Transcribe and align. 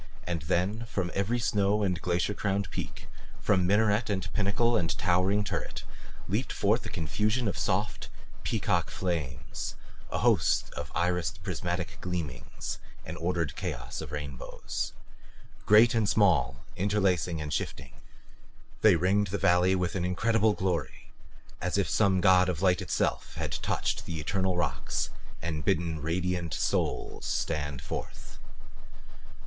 And 0.23 0.41
then 0.41 0.85
from 0.85 1.11
every 1.13 1.37
snow 1.37 1.83
and 1.83 2.01
glacier 2.01 2.33
crowned 2.33 2.71
peak, 2.71 3.07
from 3.39 3.67
minaret 3.67 4.09
and 4.09 4.33
pinnacle 4.33 4.75
and 4.75 4.89
towering 4.97 5.43
turret, 5.43 5.83
leaped 6.27 6.51
forth 6.51 6.83
a 6.87 6.89
confusion 6.89 7.47
of 7.47 7.55
soft 7.55 8.09
peacock 8.41 8.89
flames, 8.89 9.75
a 10.09 10.17
host 10.17 10.73
of 10.73 10.91
irised 10.95 11.43
prismatic 11.43 11.99
gleamings, 12.01 12.79
an 13.05 13.15
ordered 13.15 13.55
chaos 13.55 14.01
of 14.01 14.11
rainbows. 14.11 14.93
Great 15.67 15.93
and 15.93 16.09
small, 16.09 16.65
interlacing 16.75 17.39
and 17.39 17.53
shifting, 17.53 17.93
they 18.81 18.95
ringed 18.95 19.27
the 19.27 19.37
valley 19.37 19.75
with 19.75 19.93
an 19.93 20.03
incredible 20.03 20.53
glory 20.53 21.11
as 21.61 21.77
if 21.77 21.87
some 21.87 22.21
god 22.21 22.49
of 22.49 22.63
light 22.63 22.81
itself 22.81 23.35
had 23.35 23.51
touched 23.51 24.07
the 24.07 24.19
eternal 24.19 24.57
rocks 24.57 25.11
and 25.43 25.63
bidden 25.63 26.01
radiant 26.01 26.55
souls 26.55 27.23
stand 27.27 27.83
forth. 27.83 28.39